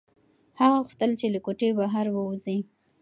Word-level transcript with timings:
هغه 0.59 0.75
غوښتل 0.81 1.11
چې 1.19 1.25
له 1.33 1.39
کوټې 1.45 1.69
بهر 1.79 2.05
ووځي. 2.11 2.59